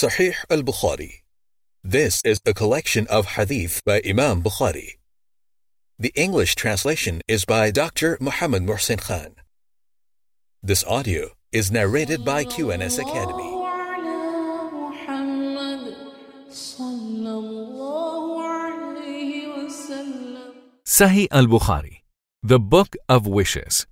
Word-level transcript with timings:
Sahih 0.00 0.34
al 0.48 0.62
Bukhari. 0.62 1.20
This 1.84 2.22
is 2.24 2.40
a 2.46 2.54
collection 2.54 3.06
of 3.08 3.36
hadith 3.36 3.82
by 3.84 4.00
Imam 4.00 4.42
Bukhari. 4.42 4.92
The 5.98 6.10
English 6.14 6.54
translation 6.54 7.20
is 7.28 7.44
by 7.44 7.70
Dr. 7.70 8.16
Muhammad 8.18 8.62
Muhsin 8.62 8.98
Khan. 8.98 9.34
This 10.62 10.82
audio 10.84 11.32
is 11.52 11.70
narrated 11.70 12.24
by 12.24 12.44
QNS 12.46 12.96
Academy. 12.98 13.50
Sahih 20.96 21.28
al 21.30 21.44
Bukhari, 21.44 21.96
the 22.42 22.58
Book 22.58 22.96
of 23.06 23.26
Wishes. 23.26 23.86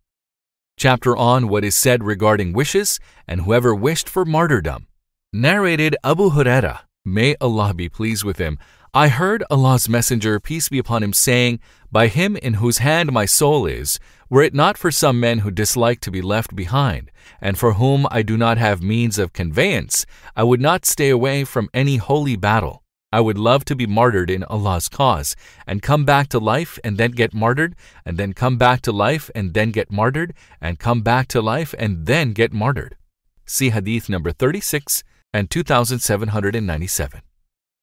Chapter 0.79 1.15
on 1.15 1.49
what 1.49 1.65
is 1.65 1.77
said 1.77 2.03
regarding 2.03 2.55
wishes 2.55 2.99
and 3.27 3.43
whoever 3.43 3.75
wished 3.75 4.09
for 4.09 4.25
martyrdom. 4.25 4.88
Narrated 5.31 5.95
Abu 6.03 6.31
Huraira, 6.31 6.81
may 7.05 7.37
Allah 7.39 7.75
be 7.75 7.91
pleased 7.91 8.25
with 8.25 8.39
him. 8.39 8.59
I 8.95 9.09
heard 9.09 9.45
Allah's 9.51 9.87
Messenger, 9.87 10.41
peace 10.41 10.71
be 10.71 10.79
upon 10.79 11.03
him, 11.03 11.13
saying, 11.13 11.61
By 11.93 12.07
him 12.07 12.35
in 12.39 12.55
whose 12.55 12.79
hand 12.79 13.13
my 13.13 13.27
soul 13.27 13.67
is, 13.67 14.01
were 14.31 14.43
it 14.43 14.55
not 14.55 14.79
for 14.79 14.91
some 14.91 15.21
men 15.21 15.41
who 15.41 15.51
dislike 15.51 16.01
to 16.01 16.11
be 16.11 16.23
left 16.23 16.57
behind, 16.57 17.11
and 17.43 17.59
for 17.59 17.75
whom 17.75 18.07
I 18.11 18.23
do 18.23 18.39
not 18.39 18.57
have 18.57 18.81
means 18.81 19.19
of 19.19 19.35
conveyance, 19.35 20.07
I 20.35 20.45
would 20.45 20.63
not 20.63 20.87
stay 20.87 21.11
away 21.11 21.45
from 21.45 21.69
any 21.75 21.99
holy 21.99 22.37
battle. 22.37 22.83
I 23.13 23.21
would 23.21 23.37
love 23.37 23.67
to 23.67 23.77
be 23.77 23.87
martyred 23.87 24.31
in 24.31 24.45
Allah's 24.45 24.89
cause, 24.89 25.37
and 25.67 25.83
come 25.83 26.07
back 26.07 26.29
to 26.31 26.39
life 26.39 26.79
and 26.83 26.97
then 26.97 27.11
get 27.11 27.35
martyred, 27.35 27.77
and 28.07 28.17
then 28.17 28.33
come 28.33 28.57
back 28.57 28.81
to 28.81 28.93
life 28.93 29.31
and 29.35 29.53
then 29.53 29.73
get 29.73 29.93
martyred, 29.93 30.33
and 30.59 30.79
come 30.79 31.03
back 31.03 31.29
to 31.29 31.43
life 31.43 31.75
and 31.79 32.07
then 32.07 32.33
get 32.33 32.55
martyred. 32.55 32.97
See 33.45 33.69
Hadith 33.71 34.09
number 34.09 34.33
36 34.33 35.05
and 35.33 35.51
2797. 35.51 37.21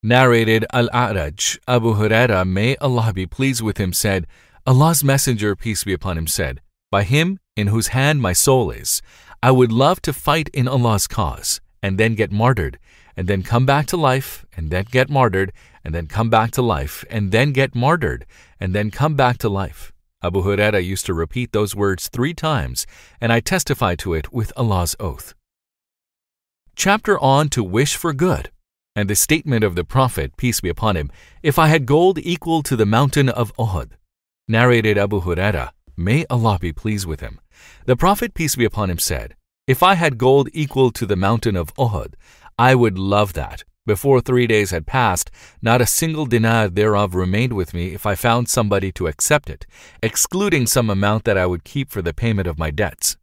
Narrated 0.02 0.66
Al 0.72 0.88
A'raj, 0.90 1.58
Abu 1.68 1.96
Huraira, 1.96 2.48
may 2.48 2.76
Allah 2.78 3.12
be 3.14 3.26
pleased 3.26 3.62
with 3.62 3.78
him, 3.78 3.94
said, 3.94 4.28
Allah's 4.68 5.04
Messenger, 5.04 5.56
peace 5.56 5.84
be 5.84 5.94
upon 5.94 6.18
him, 6.18 6.28
said, 6.28 6.62
By 6.92 7.04
him 7.04 7.40
in 7.56 7.68
whose 7.68 7.88
hand 7.88 8.22
my 8.22 8.34
soul 8.34 8.72
is, 8.72 9.02
I 9.42 9.52
would 9.52 9.72
love 9.72 10.02
to 10.04 10.14
fight 10.14 10.50
in 10.54 10.68
Allah's 10.68 11.08
cause, 11.08 11.62
and 11.82 11.98
then 12.00 12.16
get 12.16 12.32
martyred, 12.32 12.80
and 13.16 13.28
then 13.28 13.44
come 13.44 13.66
back 13.66 13.86
to 13.88 13.98
life, 13.98 14.46
and 14.58 14.72
then 14.72 14.86
get 14.90 15.10
martyred, 15.10 15.54
and 15.84 15.94
then 15.94 16.08
come 16.08 16.30
back 16.30 16.52
to 16.52 16.62
life, 16.62 17.06
and 17.10 17.32
then 17.32 17.52
get 17.52 17.76
martyred, 17.76 18.26
and 18.60 18.74
then 18.74 18.92
come 18.92 19.16
back 19.16 19.38
to 19.40 19.50
life. 19.50 19.94
Abu 20.24 20.42
Huraira 20.42 20.84
used 20.84 21.06
to 21.06 21.14
repeat 21.14 21.52
those 21.52 21.76
words 21.76 22.10
three 22.10 22.34
times, 22.34 22.88
and 23.22 23.32
I 23.32 23.40
testify 23.40 23.96
to 23.98 24.16
it 24.16 24.34
with 24.34 24.52
Allah's 24.58 24.96
oath. 25.00 25.36
Chapter 26.78 27.18
on 27.20 27.48
to 27.50 27.64
wish 27.64 27.96
for 27.96 28.12
good, 28.12 28.52
and 28.98 29.10
the 29.10 29.16
statement 29.16 29.64
of 29.64 29.76
the 29.76 29.86
Prophet, 29.86 30.36
peace 30.36 30.60
be 30.60 30.68
upon 30.68 30.98
him, 30.98 31.10
if 31.42 31.58
I 31.58 31.68
had 31.68 31.86
gold 31.86 32.20
equal 32.20 32.64
to 32.64 32.76
the 32.76 32.86
mountain 32.86 33.30
of 33.30 33.56
Uhud. 33.56 33.92
Narrated 34.50 34.98
Abu 34.98 35.22
Huraira, 35.22 35.72
may 35.96 36.26
Allah 36.30 36.60
be 36.60 36.74
pleased 36.74 37.08
with 37.08 37.22
him. 37.22 37.40
The 37.86 37.96
Prophet, 37.96 38.34
peace 38.34 38.58
be 38.58 38.66
upon 38.66 38.90
him, 38.90 39.00
said, 39.00 39.36
If 39.68 39.82
I 39.82 39.94
had 39.94 40.18
gold 40.18 40.50
equal 40.52 40.92
to 40.92 41.06
the 41.06 41.16
mountain 41.16 41.56
of 41.56 41.74
Uhud, 41.76 42.16
I 42.60 42.76
would 42.76 43.00
love 43.00 43.34
that. 43.34 43.64
Before 43.86 44.20
three 44.20 44.46
days 44.46 44.72
had 44.72 44.86
passed, 44.86 45.32
not 45.62 45.80
a 45.80 45.86
single 45.86 46.26
dinar 46.26 46.68
thereof 46.68 47.16
remained 47.16 47.54
with 47.54 47.74
me 47.74 47.94
if 47.94 48.06
I 48.06 48.16
found 48.16 48.50
somebody 48.50 48.92
to 48.94 49.08
accept 49.08 49.50
it, 49.50 49.66
excluding 50.04 50.68
some 50.68 50.90
amount 50.90 51.24
that 51.24 51.38
I 51.38 51.46
would 51.46 51.64
keep 51.64 51.90
for 51.90 52.02
the 52.02 52.14
payment 52.14 52.48
of 52.48 52.60
my 52.60 52.70
debts. 52.70 53.16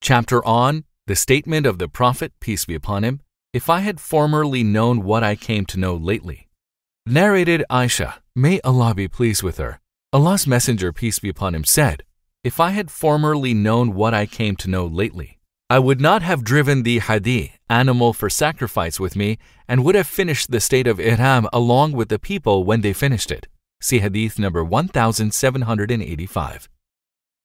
Chapter 0.00 0.44
on 0.46 0.84
the 1.08 1.16
statement 1.16 1.64
of 1.64 1.78
the 1.78 1.88
Prophet, 1.88 2.34
peace 2.38 2.66
be 2.66 2.74
upon 2.74 3.02
him, 3.02 3.22
if 3.54 3.70
I 3.70 3.80
had 3.80 3.98
formerly 3.98 4.62
known 4.62 5.02
what 5.02 5.24
I 5.24 5.36
came 5.36 5.64
to 5.66 5.80
know 5.80 5.96
lately. 5.96 6.48
Narrated 7.06 7.64
Aisha, 7.70 8.16
may 8.36 8.60
Allah 8.60 8.94
be 8.94 9.08
pleased 9.08 9.42
with 9.42 9.56
her. 9.56 9.80
Allah's 10.12 10.46
Messenger, 10.46 10.92
peace 10.92 11.18
be 11.18 11.30
upon 11.30 11.54
him, 11.54 11.64
said, 11.64 12.02
If 12.44 12.60
I 12.60 12.72
had 12.72 12.90
formerly 12.90 13.54
known 13.54 13.94
what 13.94 14.12
I 14.12 14.26
came 14.26 14.54
to 14.56 14.68
know 14.68 14.84
lately, 14.84 15.38
I 15.70 15.78
would 15.78 15.98
not 15.98 16.20
have 16.20 16.44
driven 16.44 16.82
the 16.82 16.98
hadi, 16.98 17.54
animal 17.70 18.12
for 18.12 18.28
sacrifice, 18.28 19.00
with 19.00 19.16
me, 19.16 19.38
and 19.66 19.82
would 19.84 19.94
have 19.94 20.06
finished 20.06 20.50
the 20.50 20.60
state 20.60 20.86
of 20.86 21.00
ihram 21.00 21.48
along 21.54 21.92
with 21.92 22.10
the 22.10 22.18
people 22.18 22.64
when 22.64 22.82
they 22.82 22.92
finished 22.92 23.30
it. 23.30 23.48
See 23.80 24.00
Hadith 24.00 24.38
number 24.38 24.62
1785. 24.62 26.68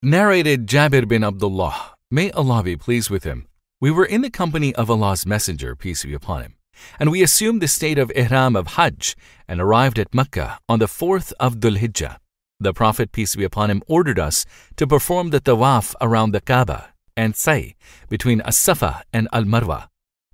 Narrated 0.02 0.68
Jabir 0.68 1.08
bin 1.08 1.24
Abdullah, 1.24 1.94
may 2.12 2.30
Allah 2.32 2.62
be 2.62 2.76
pleased 2.76 3.10
with 3.10 3.24
him. 3.24 3.48
We 3.84 3.92
were 3.92 4.06
in 4.06 4.22
the 4.22 4.30
company 4.30 4.74
of 4.76 4.90
Allah's 4.90 5.26
Messenger, 5.26 5.76
peace 5.76 6.06
be 6.06 6.14
upon 6.14 6.42
him, 6.42 6.56
and 7.02 7.12
we 7.12 7.22
assumed 7.22 7.62
the 7.62 7.68
state 7.68 7.98
of 7.98 8.14
ihram 8.16 8.56
of 8.56 8.78
Hajj 8.78 9.14
and 9.46 9.60
arrived 9.60 10.00
at 10.00 10.16
Mecca 10.16 10.58
on 10.70 10.80
the 10.80 10.88
fourth 10.88 11.34
of 11.38 11.56
Dhul 11.56 11.78
Hijjah. 11.78 12.16
The 12.62 12.72
Prophet, 12.72 13.12
peace 13.12 13.36
be 13.36 13.44
upon 13.44 13.70
him, 13.70 13.84
ordered 13.86 14.18
us 14.18 14.46
to 14.78 14.88
perform 14.88 15.32
the 15.32 15.42
tawaf 15.42 15.96
around 16.00 16.32
the 16.32 16.40
Kaaba 16.40 16.94
and 17.18 17.34
Sa'i 17.34 17.76
between 18.08 18.40
As-Safa 18.40 19.04
and 19.12 19.28
Al-Marwa, 19.34 19.90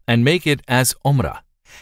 and 0.08 0.24
make 0.24 0.46
it 0.46 0.62
as 0.68 0.94
Umrah, 1.04 1.40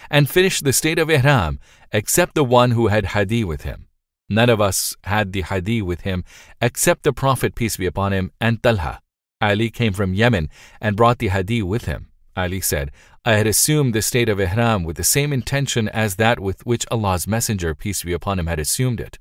and 0.09 0.29
finish 0.29 0.61
the 0.61 0.71
state 0.71 0.97
of 0.97 1.09
ihram 1.09 1.59
except 1.91 2.35
the 2.35 2.45
one 2.45 2.71
who 2.71 2.87
had 2.87 3.07
hadi 3.07 3.43
with 3.43 3.63
him. 3.63 3.89
None 4.29 4.49
of 4.49 4.61
us 4.61 4.95
had 5.03 5.33
the 5.33 5.41
hadi 5.41 5.81
with 5.81 6.07
him 6.07 6.23
except 6.61 7.03
the 7.03 7.11
Prophet, 7.11 7.55
peace 7.55 7.75
be 7.75 7.85
upon 7.85 8.13
him, 8.13 8.31
and 8.39 8.63
Talha. 8.63 9.01
Ali 9.41 9.69
came 9.69 9.93
from 9.93 10.13
Yemen 10.13 10.49
and 10.81 10.95
brought 10.95 11.19
the 11.19 11.27
hadi 11.27 11.61
with 11.61 11.85
him. 11.85 12.07
Ali 12.35 12.61
said, 12.61 12.91
I 13.25 13.33
had 13.33 13.47
assumed 13.47 13.93
the 13.93 14.01
state 14.01 14.29
of 14.29 14.39
ihram 14.39 14.83
with 14.83 14.95
the 14.95 15.03
same 15.03 15.33
intention 15.33 15.89
as 15.89 16.15
that 16.15 16.39
with 16.39 16.65
which 16.65 16.85
Allah's 16.91 17.27
Messenger, 17.27 17.75
peace 17.75 18.03
be 18.03 18.13
upon 18.13 18.39
him, 18.39 18.47
had 18.47 18.59
assumed 18.59 18.99
it. 18.99 19.19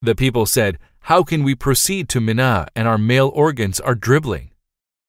The 0.00 0.14
people 0.14 0.46
said, 0.46 0.78
How 1.00 1.22
can 1.22 1.42
we 1.42 1.54
proceed 1.54 2.08
to 2.10 2.20
Mina 2.20 2.68
and 2.76 2.86
our 2.86 2.98
male 2.98 3.30
organs 3.34 3.80
are 3.80 3.94
dribbling? 3.94 4.52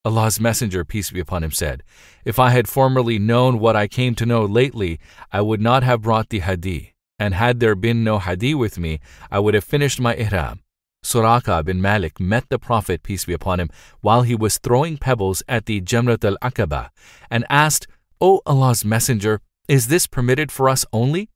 Allah's 0.04 0.40
Messenger, 0.40 0.86
peace 0.86 1.12
be 1.12 1.20
upon 1.20 1.44
him, 1.44 1.52
said, 1.52 1.84
If 2.26 2.40
I 2.40 2.50
had 2.50 2.68
formerly 2.68 3.20
known 3.20 3.60
what 3.60 3.76
I 3.76 3.88
came 3.88 4.16
to 4.16 4.26
know 4.26 4.46
lately, 4.46 5.00
I 5.32 5.42
would 5.42 5.62
not 5.62 5.84
have 5.84 6.02
brought 6.02 6.30
the 6.30 6.40
hadi, 6.40 6.94
and 7.20 7.34
had 7.34 7.60
there 7.60 7.76
been 7.76 8.04
no 8.04 8.18
hadi 8.18 8.56
with 8.56 8.80
me, 8.80 9.00
I 9.30 9.40
would 9.40 9.54
have 9.54 9.64
finished 9.64 10.00
my 10.00 10.16
ihram. 10.16 10.62
Suraqa 11.04 11.64
bin 11.64 11.82
Malik 11.82 12.20
met 12.20 12.50
the 12.50 12.60
Prophet, 12.60 13.04
peace 13.04 13.26
be 13.26 13.34
upon 13.34 13.60
him, 13.60 13.70
while 14.02 14.24
he 14.24 14.36
was 14.36 14.58
throwing 14.58 14.98
pebbles 14.98 15.42
at 15.48 15.66
the 15.66 15.82
Jamrat 15.82 16.24
al 16.26 16.38
Aqaba, 16.42 16.90
and 17.30 17.46
asked, 17.50 17.88
O 18.22 18.42
Allah's 18.46 18.84
Messenger, 18.84 19.42
is 19.68 19.88
this 19.88 20.08
permitted 20.08 20.52
for 20.52 20.68
us 20.68 20.86
only? 20.92 21.30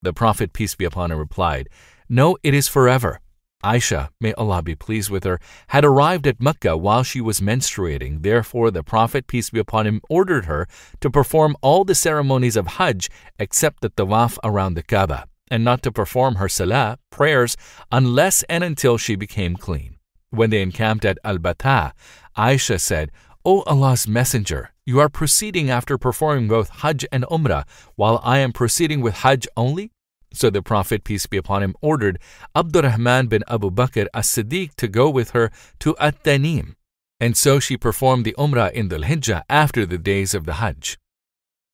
The 0.00 0.12
Prophet, 0.12 0.52
peace 0.52 0.74
be 0.74 0.84
upon 0.84 1.10
him, 1.10 1.18
replied, 1.18 1.68
No, 2.08 2.36
it 2.42 2.54
is 2.54 2.68
forever. 2.68 3.20
Aisha, 3.64 4.10
may 4.20 4.32
Allah 4.34 4.62
be 4.62 4.76
pleased 4.76 5.10
with 5.10 5.24
her, 5.24 5.40
had 5.68 5.84
arrived 5.84 6.28
at 6.28 6.40
Mecca 6.40 6.76
while 6.76 7.02
she 7.02 7.20
was 7.20 7.40
menstruating. 7.40 8.22
Therefore, 8.22 8.70
the 8.70 8.84
Prophet, 8.84 9.26
peace 9.26 9.50
be 9.50 9.58
upon 9.58 9.88
him, 9.88 10.00
ordered 10.08 10.44
her 10.44 10.68
to 11.00 11.10
perform 11.10 11.56
all 11.60 11.84
the 11.84 11.96
ceremonies 11.96 12.54
of 12.54 12.68
Hajj 12.78 13.10
except 13.40 13.80
the 13.80 13.90
tawaf 13.90 14.38
around 14.44 14.74
the 14.74 14.84
Kaaba 14.84 15.26
and 15.50 15.64
not 15.64 15.82
to 15.82 15.92
perform 15.92 16.36
her 16.36 16.48
salah, 16.48 16.98
prayers, 17.10 17.56
unless 17.90 18.42
and 18.44 18.62
until 18.64 18.98
she 18.98 19.16
became 19.16 19.56
clean. 19.56 19.96
When 20.30 20.50
they 20.50 20.62
encamped 20.62 21.04
at 21.04 21.18
Al 21.24 21.38
Batha, 21.38 21.92
Aisha 22.36 22.80
said, 22.80 23.10
O 23.44 23.62
Allah's 23.62 24.06
Messenger, 24.06 24.72
you 24.84 24.98
are 24.98 25.08
proceeding 25.08 25.70
after 25.70 25.96
performing 25.96 26.48
both 26.48 26.68
Hajj 26.68 27.06
and 27.10 27.24
Umrah, 27.24 27.64
while 27.96 28.20
I 28.22 28.38
am 28.38 28.52
proceeding 28.52 29.00
with 29.00 29.14
Hajj 29.16 29.46
only? 29.56 29.90
So 30.32 30.50
the 30.50 30.62
Prophet, 30.62 31.04
peace 31.04 31.26
be 31.26 31.38
upon 31.38 31.62
him, 31.62 31.74
ordered 31.80 32.18
Abdurrahman 32.54 33.28
bin 33.28 33.42
Abu 33.48 33.70
Bakr 33.70 34.06
as 34.12 34.26
Siddiq 34.26 34.74
to 34.74 34.88
go 34.88 35.08
with 35.08 35.30
her 35.30 35.50
to 35.80 35.96
At 35.98 36.22
Tanim. 36.22 36.74
And 37.20 37.36
so 37.36 37.58
she 37.58 37.76
performed 37.76 38.24
the 38.24 38.34
Umrah 38.38 38.70
in 38.72 38.88
the 38.88 38.98
Hijjah 38.98 39.42
after 39.48 39.86
the 39.86 39.98
days 39.98 40.34
of 40.34 40.44
the 40.44 40.54
Hajj. 40.54 40.98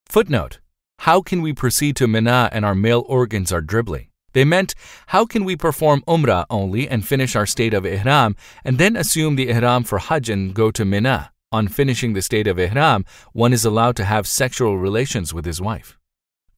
Footnote 0.06 0.60
how 1.04 1.20
can 1.20 1.42
we 1.42 1.52
proceed 1.52 1.94
to 1.94 2.08
Mina 2.08 2.48
and 2.50 2.64
our 2.64 2.74
male 2.74 3.04
organs 3.06 3.52
are 3.52 3.60
dribbling? 3.60 4.08
They 4.32 4.42
meant, 4.42 4.74
how 5.08 5.26
can 5.26 5.44
we 5.44 5.54
perform 5.54 6.02
Umrah 6.08 6.46
only 6.48 6.88
and 6.88 7.06
finish 7.06 7.36
our 7.36 7.44
state 7.44 7.74
of 7.74 7.84
Ihram 7.84 8.36
and 8.64 8.78
then 8.78 8.96
assume 8.96 9.36
the 9.36 9.50
Ihram 9.50 9.84
for 9.84 9.98
Hajj 9.98 10.30
and 10.30 10.54
go 10.54 10.70
to 10.70 10.82
Mina? 10.82 11.30
On 11.52 11.68
finishing 11.68 12.14
the 12.14 12.22
state 12.22 12.46
of 12.46 12.58
Ihram, 12.58 13.04
one 13.34 13.52
is 13.52 13.66
allowed 13.66 13.96
to 13.96 14.06
have 14.06 14.26
sexual 14.26 14.78
relations 14.78 15.34
with 15.34 15.44
his 15.44 15.60
wife. 15.60 15.98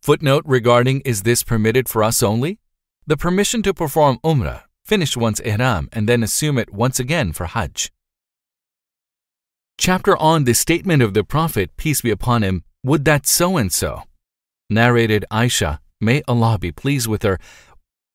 Footnote 0.00 0.44
regarding 0.46 1.00
is 1.00 1.25
this 1.25 1.43
permitted 1.43 1.88
for 1.88 2.04
us 2.04 2.22
only? 2.22 2.60
The 3.04 3.16
permission 3.16 3.64
to 3.64 3.75
perform 3.75 4.20
Umrah, 4.22 4.62
finish 4.84 5.16
one's 5.16 5.40
Ihram, 5.40 5.88
and 5.93 6.08
then 6.08 6.22
assume 6.22 6.56
it 6.56 6.72
once 6.72 7.00
again 7.00 7.32
for 7.32 7.46
Hajj. 7.46 7.90
Chapter 9.76 10.16
on 10.16 10.44
the 10.44 10.54
statement 10.54 11.02
of 11.02 11.14
the 11.14 11.25
Prophet, 11.25 11.76
peace 11.76 12.00
be 12.00 12.12
upon 12.12 12.44
him, 12.44 12.62
would 12.84 13.04
that 13.06 13.26
so 13.26 13.56
and 13.56 13.72
so. 13.72 14.04
Narrated 14.68 15.24
Aisha, 15.30 15.78
may 16.00 16.22
Allah 16.26 16.58
be 16.58 16.72
pleased 16.72 17.06
with 17.06 17.22
her, 17.22 17.38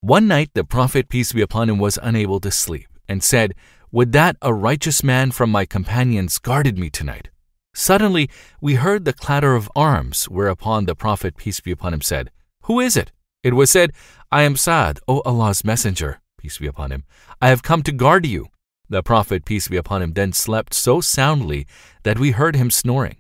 one 0.04 0.28
night 0.28 0.50
the 0.56 0.64
Prophet, 0.64 1.10
peace 1.10 1.32
be 1.32 1.42
upon 1.42 1.70
him, 1.70 1.78
was 1.78 2.00
unable 2.02 2.40
to 2.40 2.50
sleep 2.50 2.88
and 3.08 3.24
said, 3.24 3.54
Would 3.92 4.14
that 4.14 4.36
a 4.42 4.52
righteous 4.52 5.04
man 5.04 5.30
from 5.30 5.52
my 5.52 5.64
companions 5.64 6.40
guarded 6.40 6.78
me 6.78 6.90
tonight. 6.90 7.30
Suddenly, 7.76 8.28
we 8.60 8.76
heard 8.76 9.06
the 9.06 9.14
clatter 9.14 9.56
of 9.56 9.70
arms, 9.76 10.26
whereupon 10.26 10.86
the 10.86 10.96
Prophet, 10.96 11.38
peace 11.38 11.60
be 11.60 11.72
upon 11.72 11.94
him, 11.94 12.02
said, 12.02 12.32
Who 12.64 12.80
is 12.80 12.98
it? 12.98 13.12
It 13.44 13.54
was 13.54 13.70
said, 13.70 13.92
I 14.32 14.42
am 14.42 14.56
Sa'd, 14.56 15.00
O 15.08 15.22
Allah's 15.22 15.64
Messenger, 15.64 16.20
peace 16.40 16.58
be 16.58 16.68
upon 16.68 16.92
him. 16.92 17.04
I 17.40 17.50
have 17.50 17.64
come 17.64 17.84
to 17.84 17.92
guard 17.92 18.26
you. 18.26 18.48
The 18.90 19.04
Prophet, 19.04 19.46
peace 19.46 19.68
be 19.68 19.78
upon 19.78 20.02
him, 20.02 20.14
then 20.14 20.34
slept 20.34 20.74
so 20.74 21.00
soundly 21.00 21.68
that 22.02 22.18
we 22.18 22.32
heard 22.32 22.56
him 22.56 22.72
snoring. 22.72 23.18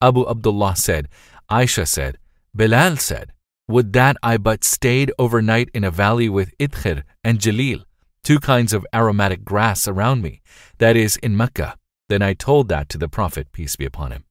Abu 0.00 0.26
Abdullah 0.26 0.76
said, 0.76 1.08
Aisha 1.50 1.86
said, 1.86 2.16
Bilal 2.56 2.96
said, 2.96 3.32
Would 3.68 3.92
that 3.92 4.16
I 4.22 4.38
but 4.38 4.64
stayed 4.64 5.12
overnight 5.18 5.68
in 5.74 5.84
a 5.84 5.90
valley 5.90 6.30
with 6.30 6.56
Idhkhir 6.58 7.02
and 7.22 7.38
Jalil, 7.38 7.84
two 8.24 8.40
kinds 8.40 8.72
of 8.72 8.86
aromatic 8.94 9.44
grass 9.44 9.86
around 9.86 10.22
me, 10.22 10.40
that 10.78 10.96
is, 10.96 11.16
in 11.18 11.36
Mecca. 11.36 11.76
Then 12.08 12.22
I 12.22 12.32
told 12.32 12.68
that 12.68 12.88
to 12.90 12.98
the 12.98 13.08
Prophet, 13.08 13.52
peace 13.52 13.76
be 13.76 13.84
upon 13.84 14.12
him. 14.12 14.24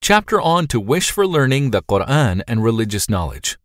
Chapter 0.00 0.40
on 0.40 0.66
to 0.68 0.80
wish 0.80 1.10
for 1.10 1.26
learning 1.26 1.70
the 1.70 1.82
Quran 1.82 2.42
and 2.48 2.64
religious 2.64 3.08
knowledge. 3.08 3.58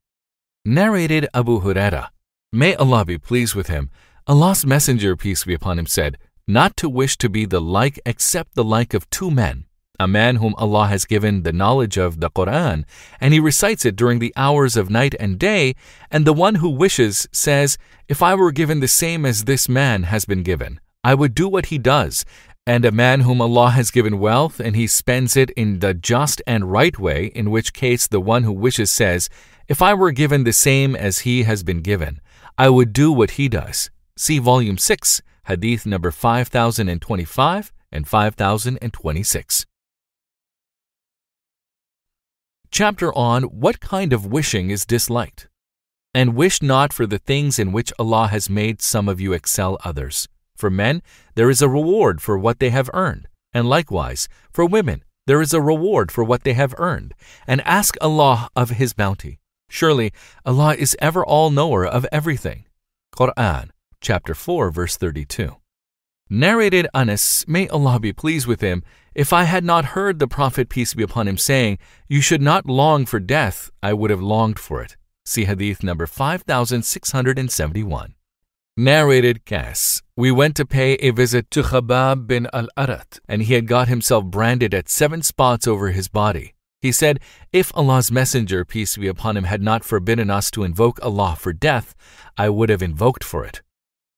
Narrated 0.65 1.27
Abu 1.33 1.61
Huraira. 1.61 2.09
May 2.51 2.75
Allah 2.75 3.05
be 3.05 3.17
pleased 3.17 3.55
with 3.55 3.67
him. 3.67 3.89
Allah's 4.27 4.65
Messenger, 4.65 5.15
peace 5.15 5.45
be 5.45 5.53
upon 5.53 5.79
him, 5.79 5.85
said, 5.85 6.17
Not 6.45 6.75
to 6.77 6.89
wish 6.89 7.17
to 7.19 7.29
be 7.29 7.45
the 7.45 7.61
like 7.61 7.99
except 8.05 8.55
the 8.55 8.65
like 8.65 8.93
of 8.93 9.09
two 9.09 9.31
men, 9.31 9.66
a 9.99 10.07
man 10.07 10.37
whom 10.37 10.53
Allah 10.57 10.87
has 10.87 11.05
given 11.05 11.43
the 11.43 11.53
knowledge 11.53 11.97
of 11.97 12.19
the 12.19 12.29
Quran, 12.29 12.83
and 13.19 13.33
he 13.33 13.39
recites 13.39 13.85
it 13.85 13.95
during 13.95 14.19
the 14.19 14.33
hours 14.35 14.77
of 14.77 14.89
night 14.89 15.15
and 15.19 15.39
day, 15.39 15.75
and 16.11 16.25
the 16.25 16.33
one 16.33 16.55
who 16.55 16.69
wishes 16.69 17.27
says, 17.31 17.77
If 18.07 18.21
I 18.21 18.35
were 18.35 18.51
given 18.51 18.79
the 18.79 18.87
same 18.87 19.25
as 19.25 19.43
this 19.43 19.67
man 19.67 20.03
has 20.03 20.25
been 20.25 20.43
given, 20.43 20.79
I 21.03 21.15
would 21.15 21.33
do 21.33 21.47
what 21.47 21.67
he 21.67 21.77
does, 21.77 22.25
and 22.67 22.83
a 22.83 22.91
man 22.91 23.21
whom 23.21 23.41
Allah 23.41 23.69
has 23.71 23.91
given 23.91 24.19
wealth 24.19 24.59
and 24.59 24.75
he 24.75 24.87
spends 24.87 25.37
it 25.37 25.51
in 25.51 25.79
the 25.79 25.93
just 25.93 26.41
and 26.45 26.69
right 26.69 26.99
way, 26.99 27.27
in 27.27 27.49
which 27.49 27.73
case 27.73 28.07
the 28.07 28.19
one 28.19 28.43
who 28.43 28.51
wishes 28.51 28.91
says, 28.91 29.29
If 29.69 29.81
I 29.81 29.93
were 29.93 30.11
given 30.11 30.43
the 30.43 30.51
same 30.51 30.93
as 30.93 31.19
he 31.19 31.43
has 31.43 31.63
been 31.63 31.81
given, 31.81 32.19
I 32.57 32.69
would 32.69 32.91
do 32.91 33.11
what 33.11 33.31
he 33.31 33.47
does. 33.47 33.89
See 34.17 34.37
Volume 34.37 34.77
6, 34.77 35.21
Hadith 35.45 35.85
number 35.85 36.11
5025 36.11 37.71
and 37.91 38.07
5026. 38.07 39.65
Chapter 42.71 43.13
on 43.13 43.43
What 43.43 43.79
kind 43.79 44.11
of 44.11 44.25
wishing 44.25 44.69
is 44.69 44.85
disliked. 44.85 45.47
And 46.13 46.35
wish 46.35 46.61
not 46.61 46.91
for 46.91 47.05
the 47.05 47.17
things 47.17 47.59
in 47.59 47.71
which 47.71 47.93
Allah 47.97 48.27
has 48.27 48.49
made 48.49 48.81
some 48.81 49.07
of 49.07 49.21
you 49.21 49.33
excel 49.33 49.77
others. 49.83 50.27
For 50.55 50.69
men, 50.69 51.01
there 51.35 51.49
is 51.49 51.61
a 51.61 51.69
reward 51.69 52.21
for 52.21 52.37
what 52.37 52.59
they 52.59 52.69
have 52.69 52.89
earned, 52.93 53.27
and 53.53 53.69
likewise, 53.69 54.27
for 54.51 54.65
women, 54.65 55.03
there 55.27 55.41
is 55.41 55.53
a 55.53 55.61
reward 55.61 56.11
for 56.11 56.23
what 56.23 56.43
they 56.43 56.53
have 56.53 56.73
earned, 56.77 57.13
and 57.45 57.61
ask 57.61 57.95
Allah 58.01 58.49
of 58.55 58.71
His 58.71 58.93
bounty. 58.93 59.39
Surely 59.69 60.11
Allah 60.45 60.75
is 60.75 60.95
ever 60.99 61.25
all 61.25 61.51
knower 61.51 61.85
of 61.85 62.05
everything. 62.11 62.65
Quran, 63.15 63.69
chapter 64.01 64.33
4, 64.33 64.71
verse 64.71 64.97
32. 64.97 65.55
Narrated 66.29 66.87
Anas, 66.93 67.47
may 67.47 67.69
Allah 67.69 68.01
be 68.01 68.11
pleased 68.11 68.47
with 68.47 68.59
him, 68.59 68.83
if 69.15 69.31
I 69.31 69.45
had 69.45 69.63
not 69.63 69.95
heard 69.95 70.19
the 70.19 70.27
Prophet, 70.27 70.67
peace 70.67 70.93
be 70.93 71.01
upon 71.01 71.27
him, 71.27 71.37
saying, 71.37 71.77
You 72.09 72.19
should 72.19 72.41
not 72.41 72.65
long 72.65 73.05
for 73.05 73.19
death, 73.19 73.71
I 73.81 73.93
would 73.93 74.09
have 74.09 74.21
longed 74.21 74.59
for 74.59 74.81
it. 74.81 74.97
See 75.25 75.45
Hadith 75.45 75.83
number 75.83 76.05
5671. 76.05 78.15
Narrated 78.75 79.45
Qais, 79.45 80.03
we 80.15 80.29
went 80.29 80.55
to 80.57 80.65
pay 80.65 80.93
a 80.95 81.11
visit 81.11 81.49
to 81.51 81.63
Khabbab 81.63 82.27
bin 82.27 82.47
al-Arat, 82.53 83.19
and 83.27 83.43
he 83.43 83.53
had 83.53 83.65
got 83.65 83.87
himself 83.87 84.25
branded 84.25 84.73
at 84.73 84.89
seven 84.89 85.23
spots 85.23 85.65
over 85.65 85.91
his 85.91 86.09
body. 86.09 86.53
He 86.81 86.91
said, 86.91 87.19
If 87.51 87.75
Allah's 87.75 88.11
Messenger, 88.11 88.65
peace 88.65 88.97
be 88.97 89.07
upon 89.07 89.37
him, 89.37 89.45
had 89.45 89.61
not 89.61 89.83
forbidden 89.83 90.29
us 90.29 90.51
to 90.51 90.63
invoke 90.63 90.99
Allah 91.01 91.35
for 91.39 91.53
death, 91.53 91.95
I 92.37 92.49
would 92.49 92.69
have 92.69 92.83
invoked 92.83 93.23
for 93.23 93.45
it. 93.45 93.61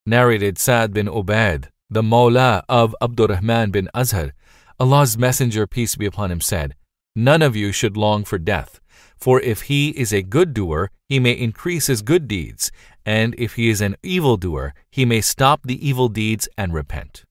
Narrated 0.06 0.58
Sa'd 0.58 0.92
bin 0.92 1.08
Ubaid, 1.08 1.70
the 1.90 2.02
Mawla 2.02 2.64
of 2.70 2.96
Abdurrahman 3.02 3.72
bin 3.72 3.90
Azhar, 3.94 4.34
Allah's 4.80 5.18
Messenger, 5.18 5.66
peace 5.68 5.96
be 5.96 6.06
upon 6.06 6.32
him, 6.32 6.40
said, 6.40 6.76
None 7.16 7.42
of 7.42 7.56
you 7.56 7.72
should 7.72 7.98
long 7.98 8.24
for 8.24 8.38
death, 8.38 8.80
for 9.18 9.42
if 9.42 9.64
he 9.64 9.90
is 9.90 10.14
a 10.14 10.22
good 10.22 10.54
doer, 10.54 10.92
he 11.08 11.20
may 11.20 11.32
increase 11.32 11.88
his 11.88 12.02
good 12.02 12.28
deeds, 12.28 12.72
and 13.06 13.34
if 13.38 13.56
he 13.56 13.70
is 13.70 13.82
an 13.82 13.96
evil 14.04 14.38
doer, 14.38 14.74
he 14.92 15.04
may 15.04 15.20
stop 15.20 15.62
the 15.64 15.86
evil 15.86 16.08
deeds 16.10 16.48
and 16.58 16.74
repent. 16.74 17.26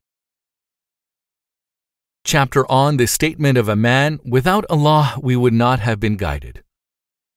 Chapter 2.24 2.70
on 2.70 2.96
the 2.96 3.06
statement 3.06 3.56
of 3.56 3.68
a 3.68 3.76
man, 3.76 4.18
without 4.24 4.66
Allah 4.68 5.18
we 5.22 5.36
would 5.36 5.54
not 5.54 5.80
have 5.80 6.00
been 6.00 6.16
guided. 6.16 6.62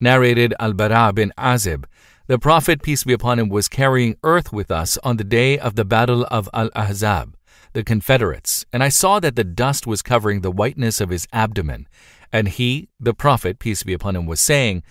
Narrated 0.00 0.52
Al 0.58 0.72
Bara 0.74 1.12
bin 1.12 1.32
Azib, 1.38 1.84
the 2.32 2.38
Prophet, 2.38 2.80
peace 2.80 3.04
be 3.04 3.12
upon 3.12 3.38
him, 3.38 3.50
was 3.50 3.68
carrying 3.68 4.16
earth 4.22 4.54
with 4.54 4.70
us 4.70 4.96
on 5.04 5.18
the 5.18 5.22
day 5.22 5.58
of 5.58 5.74
the 5.74 5.84
battle 5.84 6.26
of 6.30 6.48
Al 6.54 6.70
Ahzab, 6.70 7.34
the 7.74 7.84
Confederates, 7.84 8.64
and 8.72 8.82
I 8.82 8.88
saw 8.88 9.20
that 9.20 9.36
the 9.36 9.44
dust 9.44 9.86
was 9.86 10.00
covering 10.00 10.40
the 10.40 10.50
whiteness 10.50 10.98
of 10.98 11.10
his 11.10 11.28
abdomen. 11.30 11.86
And 12.32 12.48
he, 12.48 12.88
the 12.98 13.12
Prophet, 13.12 13.58
peace 13.58 13.82
be 13.82 13.92
upon 13.92 14.16
him, 14.16 14.24
was 14.24 14.40
saying, 14.40 14.82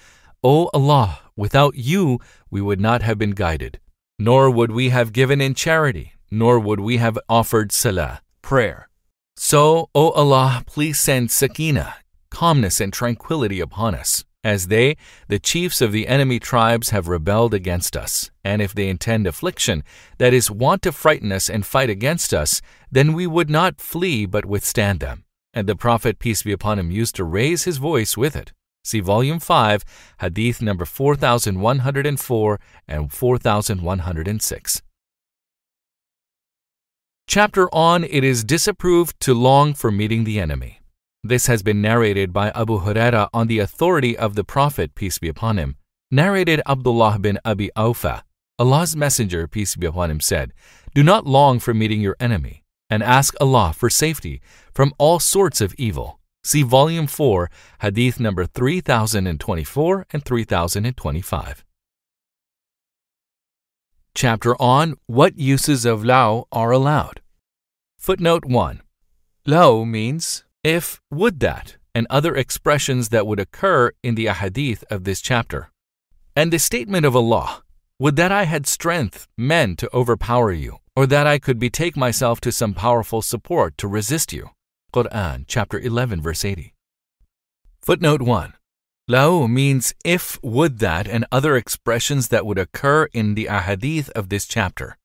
O 0.43 0.69
Allah, 0.71 1.17
without 1.35 1.73
you 1.73 2.19
we 2.51 2.61
would 2.61 2.79
not 2.79 3.01
have 3.01 3.17
been 3.17 3.31
guided, 3.31 3.79
nor 4.19 4.51
would 4.51 4.69
we 4.69 4.89
have 4.89 5.11
given 5.11 5.41
in 5.41 5.55
charity, 5.55 6.13
nor 6.29 6.59
would 6.59 6.79
we 6.79 6.97
have 6.97 7.17
offered 7.27 7.71
salah, 7.71 8.21
prayer. 8.43 8.87
So, 9.35 9.89
O 9.95 10.11
Allah, 10.11 10.61
please 10.67 10.99
send 10.99 11.31
sakina, 11.31 11.95
calmness 12.29 12.79
and 12.79 12.93
tranquility 12.93 13.59
upon 13.59 13.95
us, 13.95 14.25
as 14.43 14.67
they, 14.67 14.97
the 15.27 15.39
chiefs 15.39 15.81
of 15.81 15.91
the 15.91 16.07
enemy 16.07 16.39
tribes, 16.39 16.89
have 16.89 17.07
rebelled 17.07 17.53
against 17.53 17.95
us. 17.95 18.31
And 18.43 18.61
if 18.61 18.73
they 18.73 18.89
intend 18.89 19.27
affliction, 19.27 19.83
that 20.17 20.33
is, 20.33 20.49
want 20.49 20.81
to 20.83 20.91
frighten 20.91 21.31
us 21.31 21.49
and 21.49 21.65
fight 21.65 21.89
against 21.89 22.33
us, 22.33 22.61
then 22.91 23.13
we 23.13 23.27
would 23.27 23.49
not 23.49 23.79
flee 23.79 24.25
but 24.25 24.45
withstand 24.45 24.99
them. 24.99 25.25
And 25.53 25.67
the 25.67 25.75
Prophet, 25.75 26.17
peace 26.17 26.43
be 26.43 26.51
upon 26.51 26.79
him, 26.79 26.91
used 26.91 27.15
to 27.15 27.23
raise 27.23 27.65
his 27.65 27.77
voice 27.77 28.17
with 28.17 28.35
it. 28.35 28.53
See 28.83 28.99
Volume 28.99 29.39
5, 29.39 29.83
Hadith 30.21 30.61
number 30.61 30.85
4104 30.85 32.59
and 32.87 33.13
4106. 33.13 34.81
Chapter 37.27 37.69
on 37.73 38.03
It 38.03 38.23
is 38.23 38.43
disapproved 38.43 39.19
to 39.21 39.33
long 39.33 39.73
for 39.75 39.91
meeting 39.91 40.23
the 40.23 40.39
enemy. 40.39 40.80
This 41.23 41.45
has 41.45 41.61
been 41.61 41.83
narrated 41.83 42.33
by 42.33 42.49
Abu 42.55 42.79
Huraira 42.79 43.29
on 43.31 43.45
the 43.45 43.59
authority 43.59 44.17
of 44.17 44.33
the 44.33 44.43
Prophet, 44.43 44.95
peace 44.95 45.19
be 45.19 45.27
upon 45.27 45.57
him. 45.57 45.77
Narrated 46.09 46.61
Abdullah 46.65 47.19
bin 47.19 47.37
Abi 47.45 47.69
Awfa. 47.77 48.23
Allah's 48.57 48.95
Messenger, 48.95 49.47
peace 49.47 49.75
be 49.75 49.85
upon 49.85 50.09
him, 50.09 50.19
said, 50.19 50.51
Do 50.95 51.03
not 51.03 51.27
long 51.27 51.59
for 51.59 51.75
meeting 51.75 52.01
your 52.01 52.17
enemy, 52.19 52.63
and 52.89 53.03
ask 53.03 53.35
Allah 53.39 53.71
for 53.71 53.87
safety 53.87 54.41
from 54.73 54.93
all 54.97 55.19
sorts 55.19 55.61
of 55.61 55.75
evil. 55.77 56.19
See 56.43 56.63
Volume 56.63 57.05
4, 57.05 57.51
Hadith 57.81 58.19
number 58.19 58.47
3024 58.47 60.07
and 60.11 60.25
3025. 60.25 61.63
Chapter 64.15 64.59
on 64.59 64.95
What 65.05 65.37
Uses 65.37 65.85
of 65.85 66.03
Lau 66.03 66.47
Are 66.51 66.71
Allowed. 66.71 67.21
Footnote 67.99 68.43
1. 68.45 68.81
Lau 69.45 69.83
means 69.83 70.43
if, 70.63 71.01
would 71.09 71.39
that, 71.39 71.77
and 71.93 72.07
other 72.09 72.35
expressions 72.35 73.09
that 73.09 73.27
would 73.27 73.39
occur 73.39 73.91
in 74.03 74.15
the 74.15 74.27
ahadith 74.27 74.83
of 74.89 75.03
this 75.03 75.21
chapter. 75.21 75.71
And 76.35 76.51
the 76.51 76.59
statement 76.59 77.05
of 77.05 77.15
Allah, 77.15 77.63
would 77.99 78.15
that 78.15 78.31
I 78.31 78.45
had 78.45 78.65
strength, 78.65 79.27
men, 79.37 79.75
to 79.77 79.89
overpower 79.93 80.51
you, 80.51 80.77
or 80.95 81.05
that 81.07 81.27
I 81.27 81.39
could 81.39 81.59
betake 81.59 81.95
myself 81.95 82.41
to 82.41 82.51
some 82.51 82.73
powerful 82.73 83.21
support 83.21 83.77
to 83.77 83.87
resist 83.87 84.33
you. 84.33 84.49
Quran, 84.93 85.45
chapter 85.47 85.79
11, 85.79 86.21
verse 86.21 86.43
80. 86.43 86.73
Footnote 87.81 88.21
1. 88.21 88.53
Lau 89.07 89.47
means 89.47 89.93
if, 90.05 90.39
would 90.43 90.79
that, 90.79 91.07
and 91.07 91.25
other 91.31 91.55
expressions 91.55 92.27
that 92.29 92.45
would 92.45 92.57
occur 92.57 93.07
in 93.13 93.35
the 93.35 93.45
ahadith 93.45 94.09
of 94.11 94.29
this 94.29 94.45
chapter. 94.45 94.97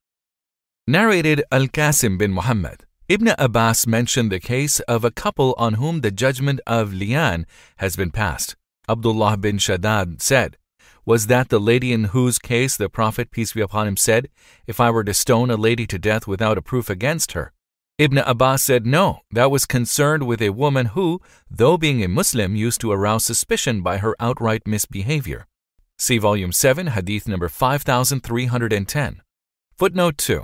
Narrated 0.87 1.43
Al 1.51 1.67
Qasim 1.67 2.19
bin 2.19 2.33
Muhammad. 2.33 2.85
Ibn 3.09 3.35
Abbas 3.39 3.87
mentioned 3.87 4.33
the 4.33 4.41
case 4.41 4.81
of 4.81 5.05
a 5.05 5.13
couple 5.13 5.55
on 5.59 5.75
whom 5.75 6.01
the 6.01 6.11
judgment 6.11 6.59
of 6.67 6.91
li'an 6.91 7.45
has 7.77 7.95
been 7.95 8.11
passed. 8.11 8.57
Abdullah 8.89 9.37
bin 9.37 9.59
Shaddad 9.59 10.21
said, 10.21 10.57
Was 11.05 11.29
that 11.29 11.49
the 11.49 11.61
lady 11.61 11.93
in 11.93 12.07
whose 12.07 12.41
case 12.41 12.77
the 12.77 12.89
Prophet, 12.89 13.31
peace 13.31 13.53
be 13.53 13.61
upon 13.61 13.87
him, 13.87 13.97
said, 13.97 14.29
If 14.67 14.81
I 14.81 14.91
were 14.91 15.05
to 15.05 15.15
stone 15.15 15.53
a 15.53 15.57
lady 15.57 15.87
to 15.87 16.01
death 16.01 16.27
without 16.27 16.59
a 16.59 16.63
proof 16.63 16.91
against 16.91 17.31
her? 17.31 17.53
Ibn 17.99 18.19
Abbas 18.19 18.65
said, 18.65 18.85
No, 18.85 19.21
that 19.31 19.53
was 19.53 19.67
concerned 19.67 20.27
with 20.27 20.43
a 20.43 20.51
woman 20.51 20.87
who, 20.87 21.21
though 21.49 21.77
being 21.77 22.03
a 22.03 22.09
Muslim, 22.09 22.57
used 22.57 22.81
to 22.81 22.91
arouse 22.91 23.25
suspicion 23.25 23.83
by 23.83 23.99
her 23.99 24.17
outright 24.19 24.67
misbehavior. 24.67 25.47
See 25.97 26.19
Volume 26.19 26.51
7, 26.51 26.89
Hadith 26.89 27.29
number 27.29 27.49
5310. 27.49 29.23
Footnote 29.77 30.19
2. 30.19 30.43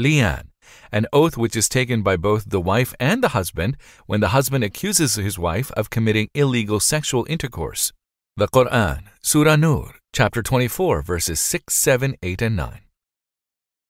Li'an 0.00 0.48
an 0.92 1.06
oath 1.12 1.36
which 1.36 1.56
is 1.56 1.68
taken 1.68 2.02
by 2.02 2.16
both 2.16 2.50
the 2.50 2.60
wife 2.60 2.94
and 2.98 3.22
the 3.22 3.28
husband 3.28 3.76
when 4.06 4.20
the 4.20 4.28
husband 4.28 4.64
accuses 4.64 5.14
his 5.14 5.38
wife 5.38 5.70
of 5.72 5.90
committing 5.90 6.28
illegal 6.34 6.80
sexual 6.80 7.26
intercourse. 7.28 7.92
The 8.36 8.48
Quran, 8.48 9.02
Surah 9.20 9.56
Nur, 9.56 9.94
chapter 10.12 10.42
24, 10.42 11.02
verses 11.02 11.40
6, 11.40 11.74
7, 11.74 12.16
8, 12.22 12.42
and 12.42 12.56
9. 12.56 12.80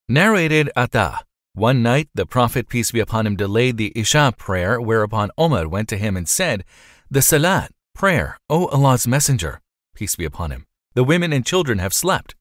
Narrated 0.09 0.71
Ata. 0.75 1.21
One 1.53 1.83
night 1.83 2.09
the 2.15 2.25
Prophet, 2.25 2.69
peace 2.69 2.93
be 2.93 3.01
upon 3.01 3.27
him, 3.27 3.37
delayed 3.37 3.77
the 3.77 3.93
Isha 3.95 4.33
prayer, 4.39 4.81
whereupon 4.81 5.31
Omar 5.37 5.69
went 5.69 5.89
to 5.91 5.99
him 5.99 6.17
and 6.17 6.29
said, 6.29 6.65
The 7.11 7.21
Salat, 7.21 7.73
prayer, 7.95 8.39
O 8.49 8.69
Allah's 8.69 9.07
Messenger, 9.07 9.61
peace 9.95 10.17
be 10.17 10.25
upon 10.25 10.51
him, 10.51 10.65
the 10.95 11.05
women 11.05 11.33
and 11.33 11.45
children 11.45 11.79
have 11.79 11.93
slept. 11.93 12.35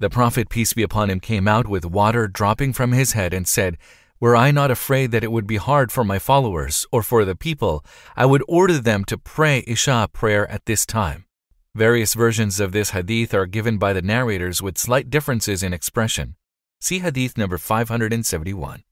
The 0.00 0.08
Prophet, 0.08 0.48
peace 0.48 0.72
be 0.72 0.82
upon 0.82 1.10
him, 1.10 1.20
came 1.20 1.46
out 1.46 1.68
with 1.68 1.84
water 1.84 2.26
dropping 2.26 2.72
from 2.72 2.92
his 2.92 3.12
head 3.12 3.34
and 3.34 3.46
said, 3.46 3.76
Were 4.18 4.34
I 4.34 4.50
not 4.50 4.70
afraid 4.70 5.10
that 5.10 5.22
it 5.22 5.30
would 5.30 5.46
be 5.46 5.58
hard 5.58 5.92
for 5.92 6.04
my 6.04 6.18
followers 6.18 6.86
or 6.90 7.02
for 7.02 7.26
the 7.26 7.36
people, 7.36 7.84
I 8.16 8.24
would 8.24 8.42
order 8.48 8.78
them 8.78 9.04
to 9.04 9.18
pray 9.18 9.62
Isha 9.66 10.08
prayer 10.14 10.50
at 10.50 10.64
this 10.64 10.86
time. 10.86 11.26
Various 11.74 12.14
versions 12.14 12.60
of 12.60 12.72
this 12.72 12.90
hadith 12.90 13.34
are 13.34 13.44
given 13.44 13.76
by 13.76 13.92
the 13.92 14.00
narrators 14.00 14.62
with 14.62 14.78
slight 14.78 15.10
differences 15.10 15.62
in 15.62 15.74
expression. 15.74 16.34
See 16.80 17.00
hadith 17.00 17.36
number 17.36 17.58
571. 17.58 18.82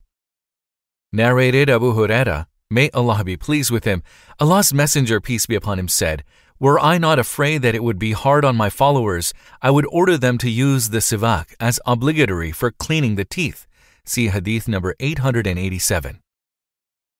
Narrated 1.11 1.71
Abu 1.71 1.93
Huraira, 1.93 2.45
may 2.69 2.91
Allah 2.91 3.23
be 3.23 3.35
pleased 3.35 3.71
with 3.71 3.83
him, 3.83 4.03
Allah's 4.39 4.71
Messenger, 4.75 5.21
peace 5.21 5.47
be 5.47 5.55
upon 5.55 5.79
him, 5.79 5.87
said, 5.87 6.23
were 6.59 6.79
I 6.79 6.97
not 6.97 7.19
afraid 7.19 7.61
that 7.61 7.75
it 7.75 7.83
would 7.83 7.99
be 7.99 8.11
hard 8.11 8.43
on 8.43 8.55
my 8.55 8.69
followers, 8.69 9.33
I 9.61 9.71
would 9.71 9.85
order 9.89 10.17
them 10.17 10.37
to 10.39 10.49
use 10.49 10.89
the 10.89 10.99
siwak 10.99 11.53
as 11.59 11.79
obligatory 11.85 12.51
for 12.51 12.71
cleaning 12.71 13.15
the 13.15 13.25
teeth. 13.25 13.65
See 14.05 14.27
Hadith 14.27 14.67
number 14.67 14.95
887. 14.99 16.19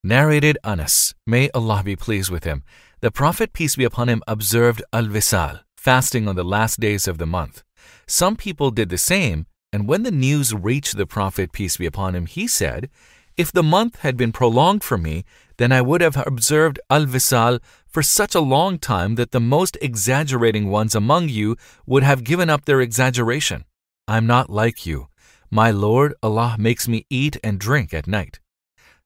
Narrated 0.03 0.57
Anas, 0.63 1.13
may 1.27 1.49
Allah 1.51 1.81
be 1.83 1.95
pleased 1.95 2.31
with 2.31 2.45
him, 2.45 2.63
the 3.01 3.11
Prophet, 3.11 3.53
peace 3.53 3.77
be 3.77 3.85
upon 3.85 4.09
him, 4.09 4.21
observed 4.27 4.83
al-Wisal, 4.91 5.59
fasting 5.77 6.27
on 6.27 6.35
the 6.35 6.43
last 6.43 6.79
days 6.79 7.07
of 7.07 7.17
the 7.17 7.25
month. 7.25 7.63
Some 8.07 8.35
people 8.35 8.71
did 8.71 8.89
the 8.89 8.97
same, 8.97 9.45
and 9.71 9.87
when 9.87 10.03
the 10.03 10.11
news 10.11 10.53
reached 10.53 10.97
the 10.97 11.05
Prophet, 11.05 11.53
peace 11.53 11.77
be 11.77 11.85
upon 11.85 12.15
him, 12.15 12.25
he 12.25 12.47
said, 12.47 12.89
If 13.39 13.53
the 13.53 13.63
month 13.63 13.99
had 13.99 14.17
been 14.17 14.33
prolonged 14.33 14.83
for 14.83 14.97
me, 14.97 15.23
then 15.55 15.71
I 15.71 15.81
would 15.81 16.01
have 16.01 16.17
observed 16.27 16.77
al-Wisal 16.89 17.59
for 17.87 18.03
such 18.03 18.35
a 18.35 18.41
long 18.41 18.77
time 18.77 19.15
that 19.15 19.31
the 19.31 19.39
most 19.39 19.77
exaggerating 19.81 20.69
ones 20.69 20.93
among 20.93 21.29
you 21.29 21.55
would 21.85 22.03
have 22.03 22.25
given 22.25 22.49
up 22.49 22.65
their 22.65 22.81
exaggeration. 22.81 23.63
I'm 24.09 24.27
not 24.27 24.49
like 24.49 24.85
you. 24.85 25.07
My 25.49 25.71
Lord 25.71 26.15
Allah 26.21 26.57
makes 26.59 26.89
me 26.89 27.05
eat 27.09 27.37
and 27.41 27.57
drink 27.57 27.93
at 27.93 28.07
night. 28.07 28.41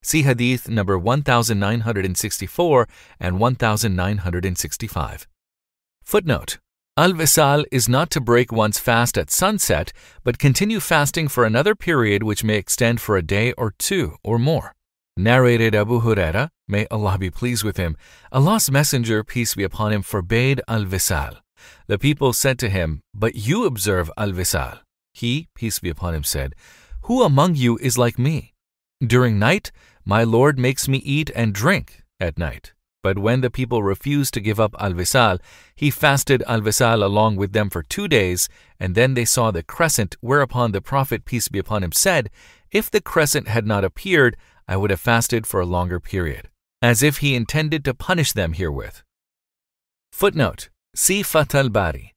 See 0.01 0.23
Hadith 0.23 0.67
number 0.67 0.97
1964 0.97 2.87
and 3.19 3.39
1965. 3.39 5.27
Footnote 6.03 6.57
Al 6.95 7.13
Wisal 7.13 7.65
is 7.71 7.89
not 7.89 8.11
to 8.11 8.21
break 8.21 8.51
one's 8.51 8.77
fast 8.77 9.17
at 9.17 9.31
sunset, 9.31 9.91
but 10.23 10.37
continue 10.37 10.79
fasting 10.79 11.27
for 11.27 11.43
another 11.43 11.73
period 11.73 12.21
which 12.21 12.43
may 12.43 12.55
extend 12.55 13.01
for 13.01 13.17
a 13.17 13.23
day 13.23 13.51
or 13.53 13.73
two 13.79 14.15
or 14.23 14.37
more. 14.37 14.73
Narrated 15.17 15.73
Abu 15.73 16.01
Huraira, 16.01 16.49
may 16.67 16.85
Allah 16.91 17.17
be 17.17 17.31
pleased 17.31 17.63
with 17.63 17.77
him, 17.77 17.97
Allah's 18.31 18.69
Messenger, 18.69 19.23
peace 19.23 19.55
be 19.55 19.63
upon 19.63 19.91
him, 19.91 20.03
forbade 20.03 20.61
al-Wisal. 20.67 21.37
The 21.87 21.97
people 21.97 22.31
said 22.31 22.59
to 22.59 22.69
him, 22.69 23.01
But 23.11 23.33
you 23.33 23.65
observe 23.65 24.11
al-Wisal. 24.15 24.77
He, 25.15 25.47
peace 25.55 25.79
be 25.79 25.89
upon 25.89 26.13
him, 26.13 26.23
said, 26.23 26.53
Who 27.05 27.23
among 27.23 27.55
you 27.55 27.79
is 27.79 27.97
like 27.97 28.19
me? 28.19 28.53
During 29.03 29.39
night, 29.39 29.71
my 30.05 30.23
Lord 30.23 30.59
makes 30.59 30.87
me 30.87 30.99
eat 30.99 31.31
and 31.35 31.53
drink 31.53 32.03
at 32.19 32.37
night. 32.37 32.73
But 33.03 33.19
when 33.19 33.41
the 33.41 33.51
people 33.51 33.83
refused 33.83 34.33
to 34.33 34.39
give 34.39 34.61
up 34.61 34.73
al-Wisal, 34.79 35.37
he 35.75 35.91
fasted 35.91 36.41
al-Wisal 36.47 37.03
along 37.03 37.35
with 37.35 37.51
them 37.51 37.69
for 37.69 37.83
two 37.83 38.07
days, 38.07 38.47
and 38.79 38.95
then 38.95 39.13
they 39.13 39.25
saw 39.25 39.51
the 39.51 39.61
crescent, 39.61 40.15
whereupon 40.21 40.71
the 40.71 40.81
Prophet, 40.81 41.25
peace 41.25 41.49
be 41.49 41.59
upon 41.59 41.83
him, 41.83 41.91
said, 41.91 42.29
If 42.71 42.89
the 42.89 43.01
crescent 43.01 43.49
had 43.49 43.67
not 43.67 43.83
appeared, 43.83 44.37
I 44.69 44.77
would 44.77 44.89
have 44.89 45.01
fasted 45.01 45.45
for 45.45 45.59
a 45.59 45.65
longer 45.65 45.99
period, 45.99 46.49
as 46.81 47.03
if 47.03 47.17
he 47.17 47.35
intended 47.35 47.83
to 47.85 47.93
punish 47.93 48.31
them 48.31 48.53
herewith. 48.53 49.03
Footnote 50.13 50.69
See 50.95 51.23
Fath 51.23 51.53
al 51.53 51.69
Bari. 51.69 52.13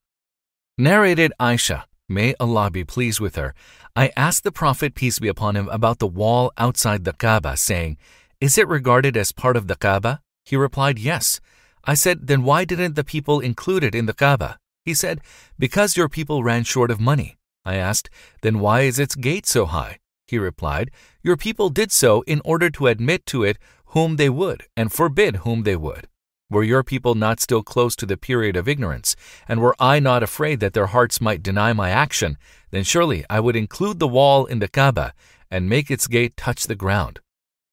Narrated 0.77 1.33
Aisha, 1.37 1.83
may 2.07 2.33
Allah 2.39 2.71
be 2.71 2.85
pleased 2.85 3.19
with 3.19 3.35
her, 3.35 3.53
I 3.93 4.13
asked 4.15 4.45
the 4.45 4.51
Prophet, 4.53 4.95
peace 4.95 5.19
be 5.19 5.27
upon 5.27 5.57
him, 5.57 5.67
about 5.67 5.99
the 5.99 6.07
wall 6.07 6.53
outside 6.57 7.03
the 7.03 7.11
Kaaba, 7.11 7.57
saying, 7.57 7.97
Is 8.39 8.57
it 8.57 8.69
regarded 8.69 9.17
as 9.17 9.33
part 9.33 9.57
of 9.57 9.67
the 9.67 9.75
Kaaba? 9.75 10.21
He 10.47 10.55
replied, 10.55 10.97
Yes. 10.97 11.41
I 11.83 11.93
said, 11.93 12.27
Then 12.27 12.41
why 12.43 12.63
didn't 12.63 12.95
the 12.95 13.03
people 13.03 13.41
include 13.41 13.83
it 13.83 13.93
in 13.93 14.05
the 14.05 14.13
Kaaba? 14.13 14.57
He 14.85 14.93
said, 14.93 15.19
Because 15.59 15.97
your 15.97 16.07
people 16.07 16.41
ran 16.41 16.63
short 16.63 16.89
of 16.89 17.01
money. 17.01 17.37
I 17.65 17.75
asked, 17.75 18.09
Then 18.41 18.59
why 18.59 18.81
is 18.81 18.97
its 18.97 19.15
gate 19.15 19.45
so 19.45 19.65
high? 19.65 19.99
He 20.25 20.39
replied, 20.39 20.89
Your 21.21 21.35
people 21.35 21.69
did 21.69 21.91
so 21.91 22.21
in 22.21 22.41
order 22.45 22.69
to 22.69 22.87
admit 22.87 23.25
to 23.25 23.43
it 23.43 23.57
whom 23.87 24.15
they 24.15 24.29
would 24.29 24.63
and 24.77 24.89
forbid 24.89 25.37
whom 25.37 25.63
they 25.63 25.75
would. 25.75 26.07
Were 26.49 26.63
your 26.63 26.83
people 26.83 27.13
not 27.13 27.41
still 27.41 27.61
close 27.61 27.93
to 27.97 28.05
the 28.05 28.15
period 28.15 28.55
of 28.55 28.69
ignorance, 28.69 29.17
and 29.49 29.59
were 29.59 29.75
I 29.79 29.99
not 29.99 30.23
afraid 30.23 30.61
that 30.61 30.71
their 30.71 30.87
hearts 30.87 31.19
might 31.19 31.43
deny 31.43 31.73
my 31.73 31.89
action, 31.89 32.37
then 32.71 32.85
surely 32.85 33.25
I 33.29 33.41
would 33.41 33.57
include 33.57 33.99
the 33.99 34.07
wall 34.07 34.45
in 34.45 34.59
the 34.59 34.69
Kaaba 34.69 35.13
and 35.51 35.67
make 35.67 35.91
its 35.91 36.07
gate 36.07 36.37
touch 36.37 36.67
the 36.67 36.75
ground. 36.75 37.19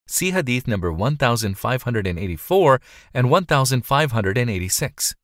See 0.06 0.30
Hadith 0.32 0.68
number 0.68 0.92
1584 0.92 2.80
and 3.12 3.30
1586. 3.30 5.14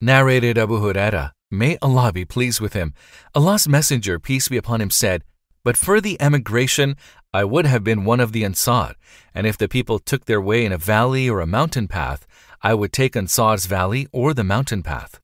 Narrated 0.00 0.58
Abu 0.58 0.78
Huraira, 0.78 1.32
may 1.50 1.76
Allah 1.82 2.12
be 2.12 2.24
pleased 2.24 2.60
with 2.60 2.74
him, 2.74 2.94
Allah's 3.34 3.66
Messenger, 3.66 4.18
peace 4.18 4.48
be 4.48 4.56
upon 4.56 4.80
him, 4.80 4.90
said, 4.90 5.24
but 5.64 5.76
for 5.76 6.00
the 6.00 6.20
emigration, 6.20 6.96
I 7.34 7.44
would 7.44 7.66
have 7.66 7.84
been 7.84 8.04
one 8.04 8.20
of 8.20 8.32
the 8.32 8.44
Ansar, 8.44 8.94
and 9.34 9.46
if 9.46 9.58
the 9.58 9.68
people 9.68 9.98
took 9.98 10.24
their 10.24 10.40
way 10.40 10.64
in 10.64 10.72
a 10.72 10.78
valley 10.78 11.28
or 11.28 11.40
a 11.40 11.46
mountain 11.46 11.88
path, 11.88 12.26
I 12.62 12.74
would 12.74 12.92
take 12.92 13.14
Ansar's 13.14 13.66
valley 13.66 14.08
or 14.12 14.32
the 14.32 14.44
mountain 14.44 14.82
path. 14.82 15.20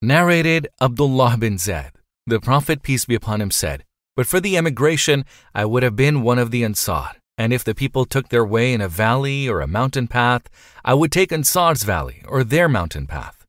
Narrated 0.00 0.68
Abdullah 0.80 1.36
bin 1.38 1.58
Zaid. 1.58 1.92
The 2.26 2.38
Prophet, 2.38 2.82
peace 2.82 3.04
be 3.06 3.14
upon 3.14 3.40
him, 3.40 3.50
said, 3.50 3.84
But 4.14 4.26
for 4.26 4.40
the 4.40 4.56
emigration, 4.56 5.24
I 5.54 5.64
would 5.64 5.82
have 5.82 5.96
been 5.96 6.22
one 6.22 6.38
of 6.38 6.50
the 6.50 6.62
Ansar, 6.62 7.10
and 7.38 7.52
if 7.52 7.62
the 7.64 7.74
people 7.74 8.04
took 8.04 8.28
their 8.28 8.44
way 8.44 8.72
in 8.72 8.80
a 8.80 8.88
valley 8.88 9.48
or 9.48 9.60
a 9.60 9.66
mountain 9.66 10.08
path, 10.08 10.48
I 10.84 10.94
would 10.94 11.12
take 11.12 11.30
Ansar's 11.30 11.82
valley 11.82 12.22
or 12.26 12.44
their 12.44 12.68
mountain 12.68 13.06
path. 13.06 13.45